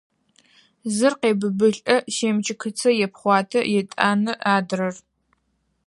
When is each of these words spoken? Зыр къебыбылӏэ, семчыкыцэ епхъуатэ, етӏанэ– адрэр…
Зыр 0.95 1.13
къебыбылӏэ, 1.21 1.95
семчыкыцэ 2.15 2.89
епхъуатэ, 3.05 3.59
етӏанэ– 3.79 4.33
адрэр… 4.55 4.95